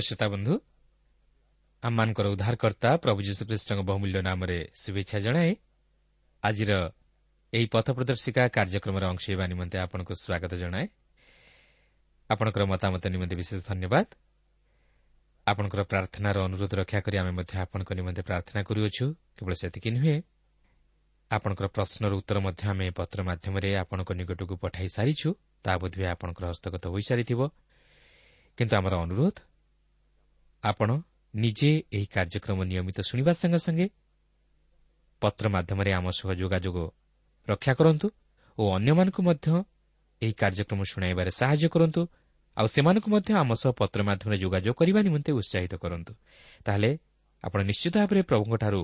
[0.00, 0.54] ପ୍ରିୟ ଶ୍ରୋତା ବନ୍ଧୁ
[1.82, 5.52] ଆମମାନଙ୍କର ଉଦ୍ଧାରକର୍ତ୍ତା ପ୍ରଭୁ ଯୀଶୁଖ୍ରୀଷ୍ଟଙ୍କ ବହୁମୂଲ୍ୟ ନାମରେ ଶୁଭେଚ୍ଛା ଜଣାଏ
[6.42, 6.72] ଆଜିର
[7.52, 10.86] ଏହି ପଥ ପ୍ରଦର୍ଶିକା କାର୍ଯ୍ୟକ୍ରମରେ ଅଂଶ ହେବା ନିମନ୍ତେ ଆପଣଙ୍କୁ ସ୍ୱାଗତ ଜଣାଏ।
[12.30, 14.06] ଆପଣଙ୍କର ମତାମତ ନିମନ୍ତେ ବିଶେଷ ଧନ୍ୟବାଦ।
[15.46, 19.06] ଆପଣଙ୍କର ପ୍ରାର୍ଥନାର ଅନୁରୋଧ ରକ୍ଷା କରି ଆମେ ମଧ୍ୟ ଆପଣଙ୍କ ନିମନ୍ତେ ପ୍ରାର୍ଥନା କରୁଅଛୁ।
[19.36, 20.16] କେବଳ ସେତିକି ନୁହେଁ
[21.30, 25.28] ଆପଣଙ୍କର ପ୍ରଶ୍ନର ଉତ୍ତର ମଧ୍ୟ ଆମେ ପତ୍ର ମାଧ୍ୟମରେ ଆପଣଙ୍କ ନିକଟକୁ ପଠାଇ ସାରିଛୁ।
[25.64, 27.40] ତାହା ବୋଧହୁଏ ଆପଣଙ୍କର ହସ୍ତଗତ ହୋଇସାରିଥିବ।
[28.58, 29.36] କିନ୍ତୁ ଆମର ଅନୁରୋଧ
[30.64, 30.90] ଆପଣ
[31.34, 33.86] ନିଜେ ଏହି କାର୍ଯ୍ୟକ୍ରମ ନିୟମିତ ଶୁଣିବା ସଙ୍ଗେ ସଙ୍ଗେ
[35.22, 36.78] ପତ୍ର ମାଧ୍ୟମରେ ଆମ ସହ ଯୋଗାଯୋଗ
[37.48, 38.06] ରକ୍ଷା କରନ୍ତୁ
[38.58, 39.46] ଓ ଅନ୍ୟମାନଙ୍କୁ ମଧ୍ୟ
[40.22, 42.00] ଏହି କାର୍ଯ୍ୟକ୍ରମ ଶୁଣାଇବାରେ ସାହାଯ୍ୟ କରନ୍ତୁ
[42.56, 46.12] ଆଉ ସେମାନଙ୍କୁ ମଧ୍ୟ ଆମ ସହ ପତ୍ର ମାଧ୍ୟମରେ ଯୋଗାଯୋଗ କରିବା ନିମନ୍ତେ ଉତ୍ସାହିତ କରନ୍ତୁ।
[46.64, 46.90] ତାହେଲେ
[47.44, 48.80] ଆପଣ ନିଶ୍ଚିତ ଭାବରେ ପ୍ରଭୁଙ୍କଠାରୁ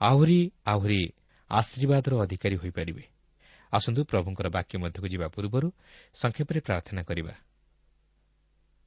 [0.00, 1.02] ଆହୁରି ଆହୁରି
[1.50, 3.04] ଆଶୀର୍ବାଦର ଅଧିକାରୀ ହୋଇପାରିବେ।
[3.72, 5.68] ଆସନ୍ତୁ ପ୍ରଭୁଙ୍କର ବାକ୍ୟ ମଧ୍ୟକୁ ଯିବା ପୂର୍ବରୁ
[6.14, 7.34] ସଂକ୍ଷେପରେ ପ୍ରାର୍ଥନା କରିବା।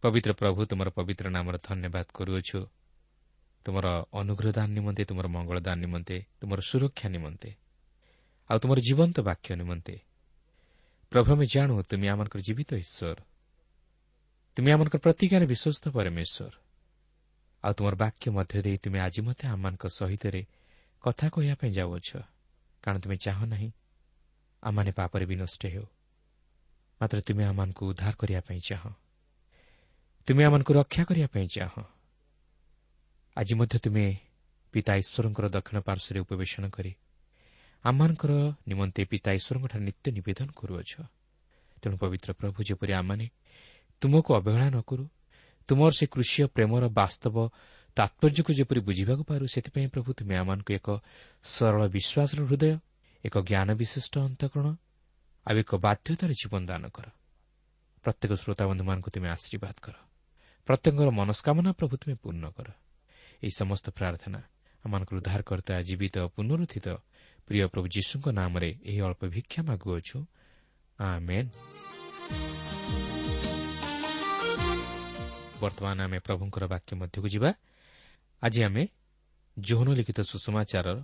[0.04, 2.60] ପବିତ୍ର ପ୍ରଭୁ ତୁମର ପବିତ୍ର ନାମର ଧନ୍ୟବାଦ କରୁଅଛୁ
[3.66, 7.50] ତୁମର ଅନୁଗ୍ରହ ଦାନ ନିମନ୍ତେ ତୁମର ମଙ୍ଗଳ ଦାନ ନିମନ୍ତେ ତୁମର ସୁରକ୍ଷା ନିମନ୍ତେ
[8.50, 9.96] ଆଉ ତୁମର ଜୀବନ୍ତ ବାକ୍ୟ ନିମନ୍ତେ
[11.12, 13.18] ପ୍ରଭୁ ଆମେ ଜାଣୁ ତୁମେ ଆମଙ୍କର ଜୀବିତ ଈଶ୍ୱର
[14.58, 16.54] ତୁମେ ଆମଙ୍କର ପ୍ରତିଜ୍ଞାରେ ବିଶ୍ୱସ୍ତ ପରମେଶ୍ୱର
[17.64, 20.26] ଆଉ ତୁମର ବାକ୍ୟ ମଧ୍ୟ ଦେଇ ତୁମେ ଆଜି ମଧ୍ୟ ଆମମାନଙ୍କ ସହିତ
[21.04, 22.10] କଥା କହିବା ପାଇଁ ଯାଉଅଛ
[22.84, 23.70] କାରଣ ତୁମେ ଚାହଁ ନାହିଁ
[24.64, 25.86] ଆମମାନେ ପାପରେ ବି ନଷ୍ଟ ହେଉ
[27.02, 28.92] ମାତ୍ର ତୁମେ ଆମମାନଙ୍କୁ ଉଦ୍ଧାର କରିବା ପାଇଁ ଚାହଁ
[30.28, 31.84] ତୁମେ ଆମମାନଙ୍କୁ ରକ୍ଷା କରିବା ପାଇଁ ଚାହଁ।
[33.38, 34.06] ଆଜି ମଧ୍ୟ ତୁମେ
[34.74, 36.92] ପିତା ଈଶ୍ୱରଙ୍କର ଦକ୍ଷିଣ ପାର୍ଶ୍ୱରେ ଉପବେଶନ କରି
[37.84, 38.32] ଆମମାନଙ୍କର
[38.70, 40.92] ନିମନ୍ତେ ପିତା ଈଶ୍ୱରଙ୍କଠାରେ ନିତ୍ୟ ନିବେଦନ କରୁଅଛ।
[41.82, 43.26] ତେଣୁ ପବିତ୍ର ପ୍ରଭୁ ଯେପରି ଆମମାନେ
[44.02, 45.06] ତୁମକୁ ଅବହେଳା ନ କରୁ
[45.70, 47.36] ତୁମର ସେ କୃଷିୟ ପ୍ରେମର ବାସ୍ତବ
[47.98, 50.88] ତାତ୍ପର୍ଯ୍ୟକୁ ଯେପରି ବୁଝିବାକୁ ପାରୁ ସେଥିପାଇଁ ପ୍ରଭୁ ତୁମେ ଆମମାନଙ୍କୁ ଏକ
[51.44, 52.72] ସରଳ ବିଶ୍ୱାସର ହୃଦୟ
[53.26, 54.68] ଏକ ଜ୍ଞାନ ବିଶିଷ୍ଟ ଅନ୍ତଃକରଣ
[55.46, 57.08] ଆଉ ଏକ ବାଧ୍ୟତାର ଜୀବନ ଦାନ କର।
[58.06, 60.09] ପ୍ରତ୍ୟେକ ଶ୍ରୋତାବନ୍ଧୁମାନଙ୍କୁ ତୁମେ ଆଶୀର୍ବାଦ କର।
[60.70, 62.68] ପ୍ରତ୍ୟେକଙ୍କର ମନସ୍କାମନା ପ୍ରଭୁ ତୁମେ ପୂର୍ଣ୍ଣ କର।
[63.42, 64.40] ଏହି ସମସ୍ତ ପ୍ରାର୍ଥନା
[64.86, 66.88] ଆମମାନଙ୍କର ଉଦ୍ଧାର କର୍ତ୍ତା ଜୀବିତ ପୁନରୁତ୍ଥିତ
[67.48, 70.18] ପ୍ରିୟ ପ୍ରଭୁ ଯୀଶୁଙ୍କ ନାମରେ ଏହି ଅଳ୍ପ ଭିକ୍ଷା ମାଗୁଅଛୁ।
[75.62, 77.50] ବର୍ତ୍ତମାନ ଆମେ ପ୍ରଭୁଙ୍କର ବାକ୍ୟ ମଧ୍ୟକୁ ଯିବା।
[78.42, 78.84] ଆଜି ଆମେ
[79.58, 81.00] ଯୌନ ଲିଖିତ ସୁଷମାଚାରର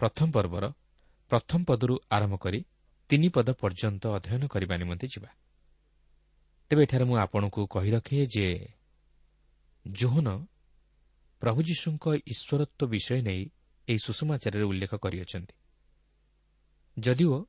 [0.00, 0.64] ପ୍ରଥମ ପର୍ବର
[1.30, 2.60] ପ୍ରଥମ ପଦରୁ ଆରମ୍ଭ କରି
[3.10, 5.30] ତିନି ପଦ ପର୍ଯ୍ୟନ୍ତ ଅଧ୍ୟୟନ କରିବା ନିମନ୍ତେ ଯିବା।
[6.70, 8.46] ତେବେ ଏଠାରେ ମୁଁ ଆପଣଙ୍କୁ କହି ରଖେ ଯେ
[9.92, 10.28] ଜୋହନ
[11.40, 13.50] ପ୍ରଭୁ ଯୀଶୁଙ୍କ ଈଶ୍ୱରତ୍ୱ ବିଷୟ ନେଇ
[13.88, 15.54] ଏହି ସୁଷମାଚାରରେ ଉଲ୍ଲେଖ କରିଅଛନ୍ତି।
[16.98, 17.46] ଯଦିଓ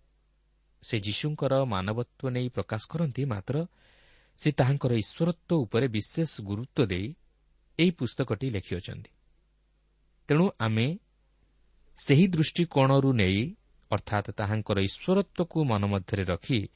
[0.82, 3.66] ସେ ଯୀଶୁଙ୍କର ମାନବତ୍ୱ ନେଇ ପ୍ରକାଶ କରନ୍ତି ମାତ୍ର
[4.38, 7.16] ସେ ତାହାଙ୍କର ଈଶ୍ୱରତ୍ୱ ଉପରେ ବିଶେଷ ଗୁରୁତ୍ୱ ଦେଇ
[7.80, 9.12] ଏହି ପୁସ୍ତକଟି ଲେଖିଅଛନ୍ତି।
[10.28, 10.98] ତେଣୁ ଆମେ
[11.96, 13.56] ସେହି ଦୃଷ୍ଟିକୋଣରୁ ନେଇ
[13.92, 16.70] ଅର୍ଥାତ୍ ତାହାଙ୍କର ଈଶ୍ୱରତ୍ୱକୁ ମନ ମଧ୍ୟରେ ରଖି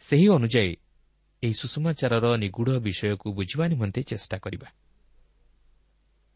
[0.00, 0.76] ସେହି ଅନୁଯାୟୀ
[1.42, 4.68] ଏହି ସୁଷମାଚାରର ନିଗୁଢ଼ ବିଷୟକୁ ବୁଝିବା ନିମନ୍ତେ ଚେଷ୍ଟା କରିବା।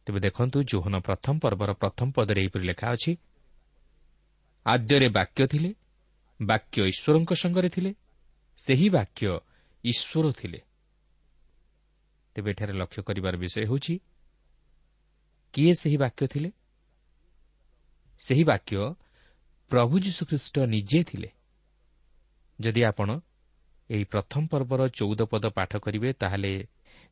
[0.06, 3.12] ତେବେ ଦେଖନ୍ତୁ ଜୋହନ ପ୍ରଥମ ପର୍ବର ପ୍ରଥମ ପଦରେ ଏହିପରି ଲେଖା ଅଛି
[4.66, 5.70] ଆଦ୍ୟରେ ବାକ୍ୟ ଥିଲେ
[6.42, 7.94] ବାକ୍ୟ ଈଶ୍ୱରଙ୍କ ସଙ୍ଗରେ ଥିଲେ
[8.56, 9.26] ସେହି ବାକ୍ୟ
[9.84, 10.60] ଈଶ୍ୱର ଥିଲେ।
[12.34, 13.94] ତେବେ ଏଠାରେ ଲକ୍ଷ୍ୟ କରିବାର ବିଷୟ ହେଉଛି
[15.52, 16.50] କିଏ ସେହି ବାକ୍ୟ ଥିଲେ?
[18.20, 18.76] ସେହି ବାକ୍ୟ
[19.70, 21.30] ପ୍ରଭୁ ଯୀଶୁଖ୍ରୀଷ୍ଟ ନିଜେ ଥିଲେ।
[22.60, 23.08] ଯଦି ଆପଣ
[23.92, 26.52] ଏହି ପ୍ରଥମ ପର୍ବର ଚଉଦ ପଦ ପାଠ କରିବେ ତାହେଲେ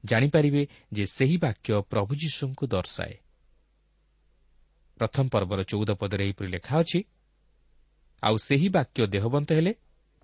[0.04, 3.14] ଜାଣିପାରିବେ ଯେ ସେହି ବାକ୍ୟ ପ୍ରଭୁ ଯୀଶୁଙ୍କୁ ଦର୍ଶାଏ।
[5.00, 7.00] ପ୍ରଥମ ପର୍ବର ଚଉଦ ପଦରେ ଏହିପରି ଲେଖା ଅଛି
[8.22, 9.72] ଆଉ ସେହି ବାକ୍ୟ ଦେହବନ୍ତ ହେଲେ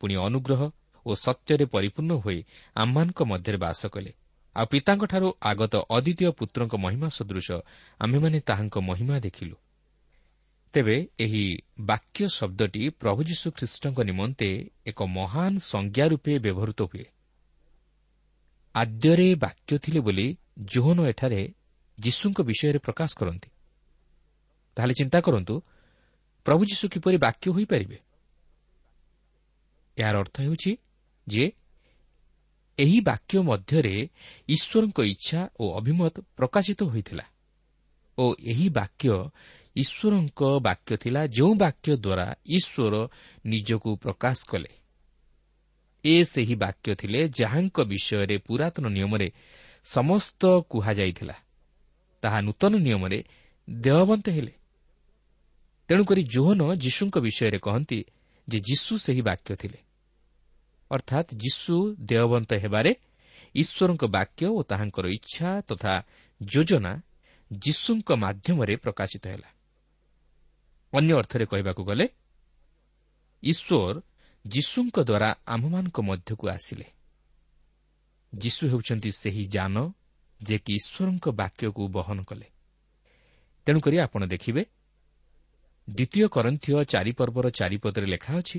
[0.01, 0.61] ପୁଣି ଅନୁଗ୍ରହ
[1.07, 2.39] ଓ ସତ୍ୟରେ ପରିପୂର୍ଣ୍ଣ ହୋଇ
[2.77, 4.13] ଆମମାନଙ୍କ ମଧ୍ୟରେ ବାସ କଲେ।
[4.57, 7.49] ଆଉ ପିତାଙ୍କଠାରୁ ଆଗତ ଅଦ୍ୱିତୀୟ ପୁତ୍ରଙ୍କ ମହିମା ସଦୃଶ
[8.01, 9.57] ଆମ୍ଭେମାନେ ତାହାଙ୍କ ମହିମା ଦେଖିଲୁ।
[10.77, 11.45] ତେବେ ଏହି
[11.81, 14.49] ବାକ୍ୟ ଶବ୍ଦଟି ପ୍ରଭୁ ଯୀଶୁ ଖ୍ରୀଷ୍ଟଙ୍କ ନିମନ୍ତେ
[14.87, 17.05] ଏକ ମହାନ ସଂଜ୍ଞା ରୂପେ ବ୍ୟବହୃତ ହୁଏ।
[18.75, 20.27] ଆଦ୍ୟରେ ବାକ୍ୟ ଥିଲେ ବୋଲି
[20.65, 21.41] ଜୋହନ ଏଠାରେ
[21.99, 23.49] ଯୀଶୁଙ୍କ ବିଷୟରେ ପ୍ରକାଶ କରନ୍ତି।
[24.77, 25.55] ତାହେଲେ ଚିନ୍ତା କରନ୍ତୁ
[26.47, 27.99] ପ୍ରଭୁ ଯୀଶୁ କିପରି ବାକ୍ୟ ହୋଇପାରିବେ?
[29.99, 30.73] ଏହାର ଅର୍ଥ ହେଉଛି
[31.27, 31.45] ଯେ
[32.79, 33.97] ଏହି ବାକ୍ୟ ମଧ୍ୟରେ
[34.49, 37.25] ଈଶ୍ୱରଙ୍କ ଇଚ୍ଛା ଓ ଅଭିମତ ପ୍ରକାଶିତ ହୋଇଥିଲା
[38.19, 39.09] ଓ ଏହି ବାକ୍ୟ
[39.77, 43.09] ଈଶ୍ୱରଙ୍କ ବାକ୍ୟ ଥିଲା ଯେଉଁ ବାକ୍ୟ ଦ୍ୱାରା ଈଶ୍ୱର
[43.47, 44.69] ନିଜକୁ ପ୍ରକାଶ କଲେ।
[46.05, 49.33] ଏ ସେହି ବାକ୍ୟ ଥିଲେ ଯାହାଙ୍କ ବିଷୟରେ ପୁରାତନ ନିୟମରେ
[49.85, 51.37] ସମସ୍ତ କୁହାଯାଇଥିଲା।
[52.23, 53.25] ତାହା ନୂତନ ନିୟମରେ
[53.71, 54.53] ଦେହବନ୍ତ ହେଲେ।
[55.89, 58.05] ତେଣୁକରି ଜୋହନ ଯୀଶୁଙ୍କ ବିଷୟରେ କହନ୍ତି
[58.49, 59.79] ଯେ ଯୀଶୁ ସେହି ବାକ୍ୟ ଥିଲେ।
[60.91, 62.95] ଅର୍ଥାତ୍ ଯୀଶୁ ଦେହବନ୍ତ ହେବାରେ
[63.55, 66.03] ଈଶ୍ୱରଙ୍କ ବାକ୍ୟ ଓ ତାହାଙ୍କର ଇଚ୍ଛା ତଥା
[66.43, 66.93] ଯୋଜନା
[67.53, 69.56] ଯୀଶୁଙ୍କ ମାଧ୍ୟମରେ ପ୍ରକାଶିତ ହେଲା।
[70.97, 72.07] ଅନ୍ୟ ଅର୍ଥରେ କହିବାକୁ ଗଲେ
[73.43, 73.95] ଈଶ୍ୱର
[74.45, 76.87] ଯୀଶୁଙ୍କ ଦ୍ୱାରା ଆମ୍ଭମାନଙ୍କ ମଧ୍ୟକୁ ଆସିଲେ।
[78.33, 79.77] ଯୀଶୁ ହେଉଛନ୍ତି ସେହି ଯାନ
[80.41, 82.47] ଯେ କି ଈଶ୍ୱରଙ୍କ ବାକ୍ୟକୁ ବହନ କଲେ।
[83.67, 84.63] ତେଣୁକରି ଆପଣ ଦେଖିବେ
[85.89, 88.59] ଦ୍ୱିତୀୟ କରନ୍ଥୀୟ ଚାରିପର୍ବର ଚାରିପଦରେ ଲେଖା ଅଛି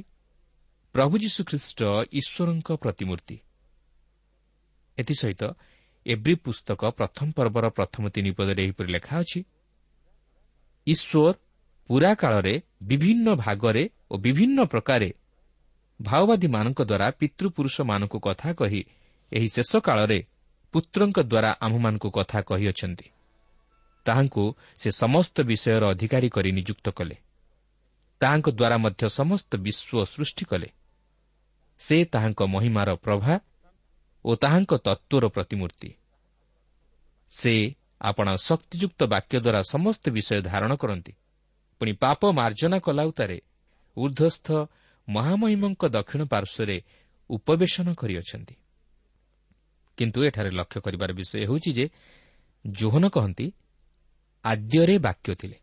[0.96, 1.79] ପ୍ରଭୁ ଯୀଶୁଖ୍ରୀଷ୍ଟ
[2.20, 3.38] ଈଶ୍ୱରଙ୍କ ପ୍ରତିମୂର୍ତ୍ତି।
[4.98, 5.44] ଏଥିସହିତ
[6.06, 9.39] ଏବ୍ରି ପୁସ୍ତକ ପ୍ରଥମ ପର୍ବର ପ୍ରଥମ ତିନି ପଦରେ ଏହିପରି ଲେଖା ଅଛି
[10.88, 11.34] ଈଶ୍ୱର
[11.88, 15.13] ପୁରା କାଳରେ ବିଭିନ୍ନ ଭାଗରେ ଓ ବିଭିନ୍ନ ପ୍ରକାରେ
[16.01, 18.86] ମାଓବାଦୀମାନଙ୍କ ଦ୍ୱାରା ପିତୃପୁରୁଷମାନଙ୍କୁ କଥା କହି
[19.34, 20.25] ଏହି ଶେଷ କାଳରେ
[20.74, 23.08] ପୁତ୍ରଙ୍କ ଦ୍ୱାରା ଆମ୍ଭମାନଙ୍କୁ କଥା କହିଅଛନ୍ତି।
[24.06, 27.15] ତାହାଙ୍କୁ ସେ ସମସ୍ତ ବିଷୟର ଅଧିକାରୀ କରି ନିଯୁକ୍ତ କଲେ।
[28.22, 30.70] ତାହାଙ୍କ ଦ୍ୱାରା ମଧ୍ୟ ସମସ୍ତ ବିଶ୍ୱ ସୃଷ୍ଟି କଲେ।
[31.79, 33.39] ସେ ତାହାଙ୍କ ମହିମାର ପ୍ରଭା
[34.25, 35.89] ଓ ତାହାଙ୍କ ତତ୍ତ୍ୱର ପ୍ରତିମୂର୍ତ୍ତି।
[37.29, 41.13] ସେ ଆପଣା ଶକ୍ତିଯୁକ୍ତ ବାକ୍ୟ ଦ୍ୱାରା ସମସ୍ତ ବିଷୟ ଧାରଣ କରନ୍ତି।
[41.79, 43.38] ପୁଣି ପାପ ମାର୍ଜନା କଲାଉତାରେ
[43.98, 44.48] ଉର୍ଦ୍ଧ୍ୱସ୍ଥ
[45.07, 46.77] ମହାମହିମଙ୍କ ଦକ୍ଷିଣ ପାର୍ଶ୍ୱରେ
[47.29, 48.55] ଉପବେଶନ କରିଅଛନ୍ତି।
[49.98, 51.86] କିନ୍ତୁ ଏଠାରେ ଲକ୍ଷ୍ୟ କରିବାର ବିଷୟ ହେଉଛି ଯେ
[52.67, 53.48] ଜୋହନ କହନ୍ତି
[54.46, 55.57] ଆଦ୍ୟରେ ବାକ୍ୟ ଥିଲେ।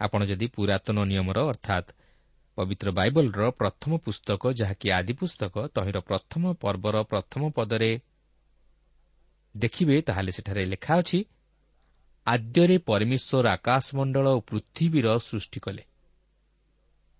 [0.00, 1.88] ଆପଣ ଯଦି ପୁରାତନ ନିୟମର ଅର୍ଥାତ୍
[2.58, 7.92] ପବିତ୍ର ବାଇବଲର ପ୍ରଥମ ପୁସ୍ତକ ଯାହାକି ଆଦି ପୁସ୍ତକ ତହିଁର ପ୍ରଥମ ପର୍ବର ପ୍ରଥମ ପଦରେ
[9.56, 11.18] ଦେଖିବେ ତାହେଲେ ସେଠାରେ ଲେଖା ଅଛି
[12.26, 15.82] ଆଦ୍ୟରେ ପରମେଶ୍ୱର ଆକାଶମଣ୍ଡଳ ଓ ପୃଥିବୀର ସୃଷ୍ଟି କଲେ।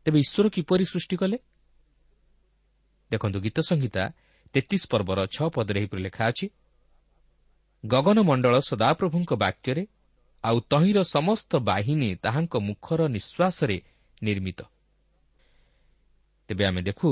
[0.05, 1.39] ତେବେ ଈଶ୍ୱର କିପରି ସୃଷ୍ଟି କଲେ?
[3.11, 4.03] ଦେଖନ୍ତୁ ଗୀତ ସଂହିତା
[4.53, 6.47] ତେତିଶ ପର୍ବର ଛଅ ପଦରେ ଏହିପରି ଲେଖା ଅଛି
[7.87, 9.87] ଗଗନମଣ୍ଡଳ ସଦାପ୍ରଭୁଙ୍କ ବାକ୍ୟରେ
[10.45, 13.77] ଆଉ ତହିଁର ସମସ୍ତ ବାହିନୀ ତାହାଙ୍କ ମୁଖର ନିଶ୍ୱାସରେ
[14.23, 14.61] ନିର୍ମିତ।
[16.49, 17.11] ତେବେ ଆମେ ଦେଖୁ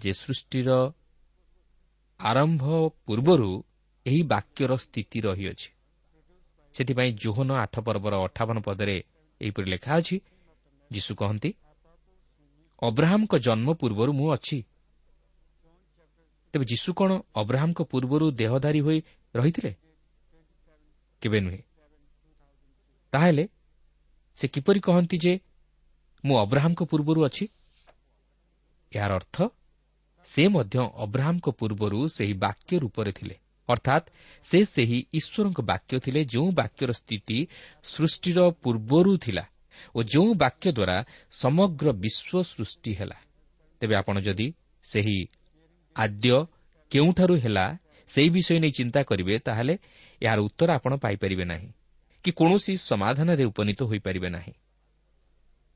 [0.00, 0.70] ଯେ ସୃଷ୍ଟିର
[2.20, 2.64] ଆରମ୍ଭ
[3.06, 3.64] ପୂର୍ବରୁ
[4.06, 5.68] ଏହି ବାକ୍ୟର ସ୍ଥିତି ରହିଅଛି।
[6.74, 8.96] ସେଥିପାଇଁ ଜୋହନ ଆଠ ପର୍ବର ଅଠାବନ ପଦରେ
[9.40, 10.16] ଏହିପରି ଲେଖା ଅଛି
[10.90, 11.50] ଯୀଶୁ କହନ୍ତି
[12.82, 14.58] ଅବ୍ରାହ୍ମଙ୍କ ଜନ୍ମ ପୂର୍ବରୁ ମୁଁ ଅଛି।
[16.54, 18.98] ତେବେ ଯୀଶୁ କ'ଣ ଅବ୍ରାହ୍ମଙ୍କ ପୂର୍ବରୁ ଦେହଧାରୀ ହୋଇ
[19.34, 19.72] ରହିଥିଲେ?
[21.22, 21.62] କେବେ ନୁହେଁ।
[23.12, 23.44] ତାହେଲେ
[24.38, 25.32] ସେ କିପରି କହନ୍ତି ଯେ
[26.24, 27.44] ମୁଁ ଅବ୍ରାହ୍ମଙ୍କ ପୂର୍ବରୁ ଅଛି?
[28.92, 29.36] ଏହାର ଅର୍ଥ
[30.26, 33.36] ସେ ମଧ୍ୟ ଅବ୍ରାହ୍ମଙ୍କ ପୂର୍ବରୁ ସେହି ବାକ୍ୟ ରୂପରେ ଥିଲେ।
[33.72, 34.06] ଅର୍ଥାତ୍
[34.44, 37.38] ସେ ସେହି ଈଶ୍ୱରଙ୍କ ବାକ୍ୟ ଥିଲେ ଯେଉଁ ବାକ୍ୟର ସ୍ଥିତି
[37.84, 39.44] ସୃଷ୍ଟିର ପୂର୍ବରୁ ଥିଲା
[39.96, 40.96] ଓ ଯେଉଁ ବାକ୍ୟ ଦ୍ୱାରା
[41.32, 43.18] ସମଗ୍ର ବିଶ୍ୱ ସୃଷ୍ଟି ହେଲା।
[43.80, 44.46] ତେବେ ଆପଣ ଯଦି
[44.84, 45.18] ସେହି
[45.96, 46.34] ଆଦ୍ୟ
[46.92, 47.66] କେଉଁଠାରୁ ହେଲା
[48.10, 49.74] ସେହି ବିଷୟ ନେଇ ଚିନ୍ତା କରିବେ ତାହେଲେ
[50.22, 51.68] ଏହାର ଉତ୍ତର ଆପଣ ପାଇପାରିବେ ନାହିଁ
[52.24, 54.54] କି କୌଣସି ସମାଧାନରେ ଉପନୀତ ହୋଇପାରିବେ ନାହିଁ।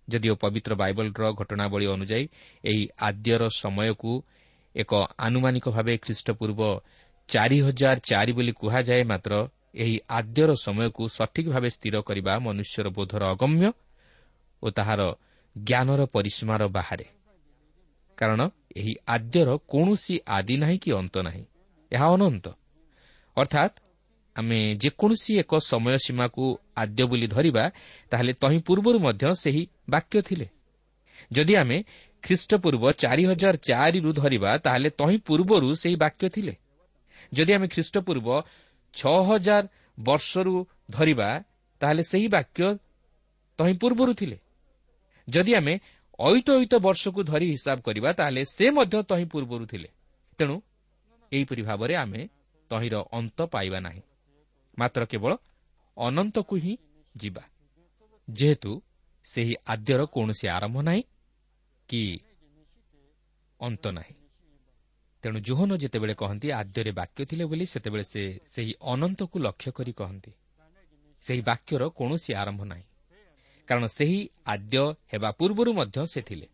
[0.09, 2.25] ଯଦିଓ ପବିତ୍ର ବାଇବଲର ଘଟଣାବଳୀ ଅନୁଯାୟୀ
[2.65, 4.13] ଏହି ଆଦ୍ୟର ସମୟକୁ
[4.75, 4.93] ଏକ
[5.27, 6.61] ଆନୁମାନିକ ଭାବେ ଖ୍ରୀଷ୍ଟପୂର୍ବ
[7.29, 9.33] ଚାରି ହଜାର ଚାରି ବୋଲି କୁହାଯାଏ ମାତ୍ର
[9.75, 13.69] ଏହି ଆଦ୍ୟର ସମୟକୁ ସଠିକ୍ ଭାବେ ସ୍ଥିର କରିବା ମନୁଷ୍ୟର ବୋଧର ଅଗମ୍ୟ
[14.63, 15.01] ଓ ତାହାର
[15.57, 17.07] ଜ୍ଞାନର ପରିସୀମାର ବାହାରେ।
[18.19, 18.41] କାରଣ
[18.77, 21.45] ଏହି ଆଦ୍ୟର କୌଣସି ଆଦି ନାହିଁ କି ଅନ୍ତ ନାହିଁ
[21.93, 22.47] ଏହା ଅନନ୍ତ।
[23.37, 23.75] ଅର୍ଥାତ୍
[24.37, 26.45] ଆମେ ଯେକୌଣସି ଏକ ସମୟ ସୀମାକୁ
[26.77, 27.65] ଆଦ୍ୟ ବୋଲି ଧରିବା
[28.11, 30.47] ତାହେଲେ ତହିଁ ପୂର୍ବରୁ ମଧ୍ୟ ସେହି ବାକ୍ୟ ଥିଲେ।
[31.33, 31.79] ଯଦି ଆମେ
[32.25, 36.55] ଖ୍ରୀଷ୍ଟପୂର୍ବ ଚାରି ହଜାର ଚାରିରୁ ଧରିବା ତାହେଲେ ତହିଁ ପୂର୍ବରୁ ସେହି ବାକ୍ୟ ଥିଲେ।
[37.33, 38.29] ଯଦି ଆମେ ଖ୍ରୀଷ୍ଟପୂର୍ବ
[38.95, 39.65] ଛଅ ହଜାର
[40.01, 41.29] ବର୍ଷରୁ ଧରିବା
[41.81, 42.79] ତାହେଲେ ସେହି ବାକ୍ୟ
[43.59, 44.39] ତହିଁ ପୂର୍ବରୁ ଥିଲେ।
[45.29, 45.81] ଯଦି ଆମେ
[46.19, 49.89] ଅଇତ ଅଇତ ବର୍ଷକୁ ଧରି ହିସାବ କରିବା ତାହେଲେ ସେ ମଧ୍ୟ ତହିଁ ପୂର୍ବରୁ ଥିଲେ।
[50.39, 50.57] ତେଣୁ
[51.33, 52.29] ଏହିପରି ଭାବରେ ଆମେ
[52.71, 54.03] ତହିଁର ଅନ୍ତ ପାଇବା ନାହିଁ।
[54.79, 55.33] ମାତ୍ର କେବଳ
[55.97, 56.73] ଅନନ୍ତକୁ ହିଁ
[57.17, 57.43] ଯିବା।
[58.31, 58.83] ଯେହେତୁ
[59.25, 61.03] ସେହି ଆଦ୍ୟର କୌଣସି ଆରମ୍ଭ ନାହିଁ
[61.89, 62.03] କି
[63.61, 64.15] ଅନ୍ତ ନାହିଁ।
[65.27, 70.33] ତେଣୁ ଜୋହନ ଯେତେବେଳେ କହନ୍ତି ଆଦ୍ୟରେ ବାକ୍ୟ ଥିଲେ ବୋଲି ସେତେବେଳେ ସେ ସେହି ଅନନ୍ତକୁ ଲକ୍ଷ୍ୟ କରି କହନ୍ତି।
[71.23, 72.85] ସେହି ବାକ୍ୟର କୌଣସି ଆରମ୍ଭ ନାହିଁ।
[73.69, 76.47] କାରଣ ସେହି ଆଦ୍ୟ ହେବା ପୂର୍ବରୁ ମଧ୍ୟ ସେ ଥିଲେ।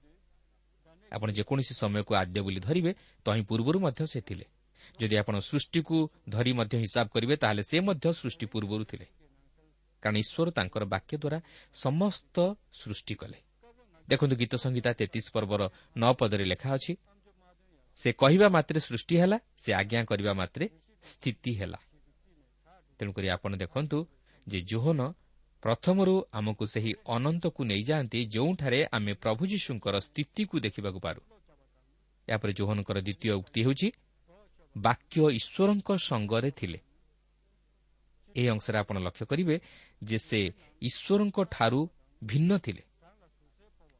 [1.13, 2.93] ଆପଣ ଯେକୌଣସି ସମୟକୁ ଆଦ୍ୟ ବୋଲି ଧରିବେ
[3.25, 4.47] ତହିଁ ପୂର୍ବରୁ ମଧ୍ୟ ସେ ଥିଲେ।
[5.01, 5.97] ଯଦି ଆପଣ ସୃଷ୍ଟିକୁ
[6.29, 9.07] ଧରି ମଧ୍ୟ ହିସାବ କରିବେ ତାହେଲେ ସେ ମଧ୍ୟ ସୃଷ୍ଟି ପୂର୍ବରୁ ଥିଲେ।
[10.03, 11.39] କାରଣ ଈଶ୍ୱର ତାଙ୍କର ବାକ୍ୟ ଦ୍ୱାରା
[11.75, 12.37] ସମସ୍ତ
[12.73, 13.39] ସୃଷ୍ଟି କଲେ।
[14.09, 15.63] ଦେଖନ୍ତୁ ଗୀତ ସଂହିତା ତେତିଶ ପର୍ବର
[15.97, 16.93] ନଅ ପଦରେ ଲେଖା ଅଛି
[17.99, 20.65] ସେ କହିବା ମାତ୍ରେ ସୃଷ୍ଟି ହେଲା ସେ ଆଜ୍ଞା କରିବା ମାତ୍ରେ
[21.05, 21.79] ସ୍ଥିତି ହେଲା
[22.99, 23.99] ତେଣୁକରି ଆପଣ ଦେଖନ୍ତୁ
[24.47, 25.01] ଯେ ଜୋହନ
[25.63, 31.21] ପ୍ରଥମରୁ ଆମକୁ ସେହି ଅନନ୍ତକୁ ନେଇଯାଆନ୍ତି ଯେଉଁଠାରେ ଆମେ ପ୍ରଭୁ ଯୀଶୁଙ୍କର ସ୍ଥିତିକୁ ଦେଖିବାକୁ ପାରୁ
[32.29, 33.89] ଏହାପରେ ଜୋହନଙ୍କର ଦ୍ୱିତୀୟ ଉକ୍ତି ହେଉଛି
[34.77, 36.79] ବାକ୍ୟ ଈଶ୍ୱରଙ୍କ ସଙ୍ଗରେ ଥିଲେ
[38.35, 39.57] ଏହି ଅଂଶରେ ଆପଣ ଲକ୍ଷ୍ୟ କରିବେ
[40.03, 40.41] ଯେ ସେ
[40.83, 41.81] ଈଶ୍ୱରଙ୍କ ଠାରୁ
[42.23, 42.83] ଭିନ୍ନ ଥିଲେ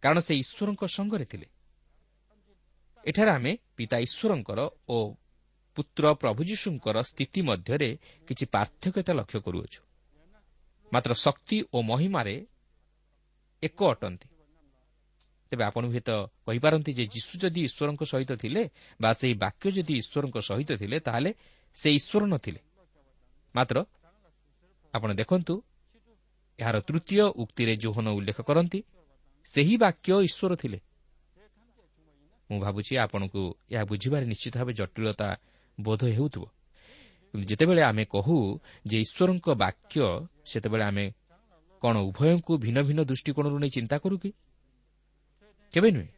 [0.03, 1.47] କାରଣ ସେ ଈଶ୍ୱରଙ୍କ ସଙ୍ଗରେ ଥିଲେ
[3.05, 4.97] ଏଠାରେ ଆମେ ପିତା ଈଶ୍ୱରଙ୍କର ଓ
[5.77, 7.91] ପୁତ୍ର ପ୍ରଭୁ ଯୀଶୁଙ୍କର ସ୍ଥିତି ମଧ୍ୟରେ
[8.29, 9.81] କିଛି ପାର୍ଥକ୍ୟତା ଲକ୍ଷ୍ୟ କରୁଅଛୁ
[10.93, 12.37] ମାତ୍ର ଶକ୍ତି ଓ ମହିମାରେ
[13.63, 14.27] ଏକ ଅଟନ୍ତି।
[15.53, 16.11] ତେବେ ଆପଣ ହୁଏତ
[16.47, 18.63] କହିପାରନ୍ତି ଯେ ଯୀଶୁ ଯଦି ଈଶ୍ୱରଙ୍କ ସହିତ ଥିଲେ
[19.01, 21.31] ବା ସେହି ବାକ୍ୟ ଯଦି ଈଶ୍ୱରଙ୍କ ସହିତ ଥିଲେ ତାହେଲେ
[21.77, 22.61] ସେ ଈଶ୍ୱର ନଥିଲେ।
[23.55, 23.77] ମାତ୍ର
[24.95, 25.55] ଆପଣ ଦେଖନ୍ତୁ
[26.59, 28.81] ଏହାର ତୃତୀୟ ଉକ୍ତିରେ ଜୋହନ ଉଲ୍ଲେଖ କରନ୍ତି
[29.47, 30.79] ସେହି ବାକ୍ୟ ଈଶ୍ୱର ଥିଲେ।
[32.53, 33.43] ମୁଁ ଭାବୁଛି ଆପଣଙ୍କୁ
[33.73, 35.29] ଏହା ବୁଝିବାରେ ନିଶ୍ଚିତ ଭାବେ ଜଟିଳତା
[35.81, 36.45] ବୋଧ ହେଉଥିବ।
[37.35, 38.37] କିନ୍ତୁ ଯେତେବେଳେ ଆମେ କହୁ
[38.87, 41.05] ଯେ ଈଶ୍ୱରଙ୍କ ବାକ୍ୟ ସେତେବେଳେ ଆମେ
[41.83, 44.31] କ'ଣ ଉଭୟଙ୍କୁ ଭିନ୍ନ ଭିନ୍ନ ଦୃଷ୍ଟିକୋଣରୁ ନେଇ ଚିନ୍ତା କରୁ କି?
[45.75, 46.11] କେବେ ନୁହେଁ।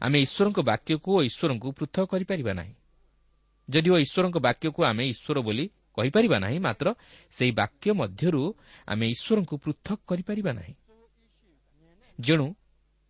[0.00, 2.74] ଆମେ ଈଶ୍ୱରଙ୍କ ବାକ୍ୟକୁ ଓ ଈଶ୍ୱରଙ୍କୁ ପୃଥକ କରିପାରିବା ନାହିଁ।
[3.68, 5.64] ଯଦିଓ ଈଶ୍ୱରଙ୍କ ବାକ୍ୟକୁ ଆମେ ଈଶ୍ୱର ବୋଲି
[5.94, 6.86] କହିପାରିବା ନାହିଁ ମାତ୍ର
[7.30, 8.42] ସେହି ବାକ୍ୟ ମଧ୍ୟରୁ
[8.86, 10.74] ଆମେ ଈଶ୍ୱରଙ୍କୁ ପୃଥକ କରିପାରିବା ନାହିଁ।
[12.20, 12.46] ଯେଣୁ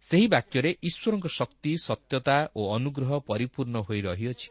[0.02, 4.48] ସେହି ବାକ୍ୟରେ ଈଶ୍ୱରଙ୍କ ଶକ୍ତି ସତ୍ୟତା ଓ ଅନୁଗ୍ରହ ପରିପୂର୍ଣ୍ଣ ହୋଇ ରହିଅଛି।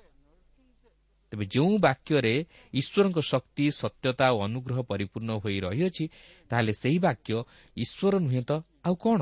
[1.32, 2.34] ତେବେ ଯେଉଁ ବାକ୍ୟରେ
[2.74, 6.06] ଈଶ୍ୱରଙ୍କ ଶକ୍ତି ସତ୍ୟତା ଓ ଅନୁଗ୍ରହ ପରିପୂର୍ଣ୍ଣ ହୋଇ ରହିଅଛି
[6.52, 7.32] ତାହେଲେ ସେହି ବାକ୍ୟ
[7.78, 8.52] ଈଶ୍ୱର ନୁହେଁ ତ
[8.84, 9.20] ଆଉ କ'ଣ?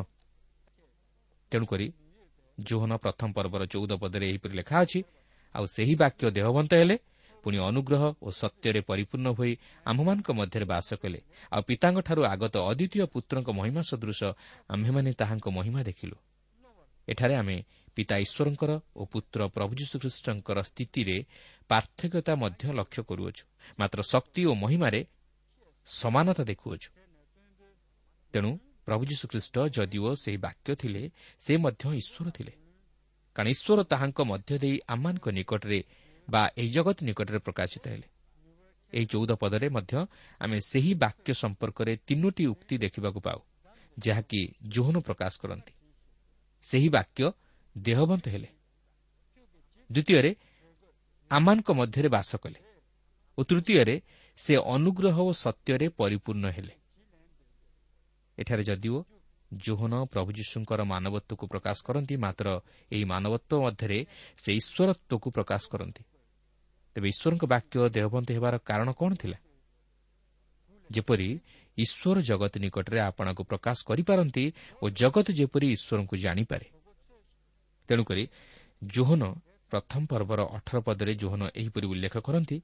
[1.51, 1.87] ତେଣୁକରି
[2.57, 4.99] ଜୋହନ ପ୍ରଥମ ପର୍ବର ଚଉଦ ପଦରେ ଏହିପରି ଲେଖା ଅଛି
[5.55, 6.95] ଆଉ ସେହି ବାକ୍ୟ ଦେହବନ୍ତ ହେଲେ
[7.43, 9.53] ପୁଣି ଅନୁଗ୍ରହ ଓ ସତ୍ୟରେ ପରିପୂର୍ଣ୍ଣ ହୋଇ
[9.85, 11.19] ଆମ୍ଭମାନଙ୍କ ମଧ୍ୟରେ ବାସ କଲେ।
[11.51, 14.19] ଆଉ ପିତାଙ୍କଠାରୁ ଆଗତ ଅଦ୍ୱିତୀୟ ପୁତ୍ରଙ୍କ ମହିମା ସଦୃଶ
[14.69, 16.15] ଆମ୍ଭେମାନେ ତାହାଙ୍କ ମହିମା ଦେଖିଲୁ।
[17.07, 17.57] ଏଠାରେ ଆମେ
[17.95, 21.17] ପିତା ଈଶ୍ୱରଙ୍କର ଓ ପୁତ୍ର ପ୍ରଭୁ ଯୀଶୁଖ୍ରୀଷ୍ଟଙ୍କର ସ୍ଥିତିରେ
[21.69, 23.43] ପାର୍ଥକ୍ୟତା ମଧ୍ୟ ଲକ୍ଷ୍ୟ କରୁଅଛୁ।
[23.79, 25.01] ମାତ୍ର ଶକ୍ତି ଓ ମହିମାରେ
[25.87, 26.89] ସମାନତା ଦେଖୁଅଛୁ।
[28.33, 28.51] ତେଣୁ
[28.85, 31.03] ପ୍ରଭୁ ଯୀଶୁଖ୍ରୀଷ୍ଟ ଯଦିଓ ସେହି ବାକ୍ୟ ଥିଲେ
[31.39, 32.53] ସେ ମଧ୍ୟ ଈଶ୍ୱର ଥିଲେ।
[33.35, 35.79] କାରଣ ଈଶ୍ୱର ତାହାଙ୍କ ମଧ୍ୟ ଦେଇ ଆମମାନଙ୍କ ନିକଟରେ
[36.29, 38.07] ବା ଏହି ଜଗତ ନିକଟରେ ପ୍ରକାଶିତ ହେଲେ।
[38.93, 39.93] ଏହି ଚଉଦ ପଦରେ ମଧ୍ୟ
[40.41, 43.39] ଆମେ ସେହି ବାକ୍ୟ ସମ୍ପର୍କରେ ତିନୋଟି ଉକ୍ତି ଦେଖିବାକୁ ପାଉ
[43.97, 45.73] ଯାହାକି ଜୋହନ ପ୍ରକାଶ କରନ୍ତି।
[46.63, 47.21] ସେହି ବାକ୍ୟ
[47.75, 48.49] ଦେହବନ୍ତ ହେଲେ।
[49.89, 50.31] ଦ୍ୱିତୀୟରେ
[51.31, 52.59] ଆମମାନଙ୍କ ମଧ୍ୟରେ ବାସ କଲେ
[53.37, 53.95] ଓ ତୃତୀୟରେ
[54.39, 56.73] ସେ ଅନୁଗ୍ରହ ଓ ସତ୍ୟରେ ପରିପୂର୍ଣ୍ଣ ହେଲେ।
[58.37, 58.97] ଏଠାରେ ଯଦିଓ
[59.51, 62.47] ଜୋହନ ପ୍ରଭୁ ଯୀଶୁଙ୍କର ମାନବତ୍ୱକୁ ପ୍ରକାଶ କରନ୍ତି ମାତ୍ର
[62.91, 63.99] ଏହି ମାନବତ୍ୱ ମଧ୍ୟରେ
[64.37, 66.01] ସେ ଈଶ୍ୱରତ୍ୱକୁ ପ୍ରକାଶ କରନ୍ତି।
[66.99, 69.37] ତେବେ ଈଶ୍ୱରଙ୍କ ବାକ୍ୟ ଦେହବନ୍ତ ହେବାର କାରଣ କ'ଣ ଥିଲା?
[70.89, 71.29] ଯେପରି
[71.77, 74.43] ଈଶ୍ୱର ଜଗତ ନିକଟରେ ଆପଣଙ୍କୁ ପ୍ରକାଶ କରିପାରନ୍ତି
[74.83, 76.67] ଓ ଜଗତ ଯେପରି ଈଶ୍ୱରଙ୍କୁ ଜାଣିପାରେ।
[77.89, 78.23] ତେଣୁକରି
[78.95, 79.21] ଜୋହନ
[79.71, 82.57] ପ୍ରଥମ ପର୍ବର ଅଠର ପଦରେ ଜୋହନ ଏହିପରି ଉଲ୍ଲେଖ କରନ୍ତି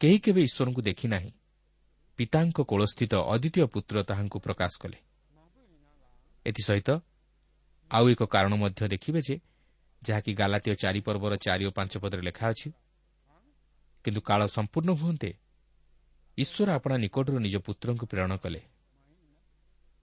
[0.00, 1.30] କେହି କେବେ ଈଶ୍ୱରଙ୍କୁ ଦେଖିନାହିଁ
[2.18, 4.98] ପିତାଙ୍କ କୋଳସ୍ଥିତ ଅଦ୍ୱିତୀୟ ପୁତ୍ର ତାହାଙ୍କୁ ପ୍ରକାଶ କଲେ।
[6.46, 6.88] ଏଥିସହିତ
[7.90, 9.36] ଆଉ ଏକ କାରଣ ମଧ୍ୟ ଦେଖିବେ ଯେ
[10.02, 12.68] ଯାହାକି ଗାଲାତୀୟ ଚାରି ପର୍ବର ଚାରି ଓ ପାଞ୍ଚ ପଦରେ ଲେଖା ଅଛି
[14.06, 15.30] କିନ୍ତୁ କାଳ ସମ୍ପୂର୍ଣ୍ଣ ହୁଅନ୍ତେ
[16.38, 18.60] ଈଶ୍ୱର ଆପଣା ନିକଟରୁ ନିଜ ପୁତ୍ରଙ୍କୁ ପ୍ରେରଣ କଲେ।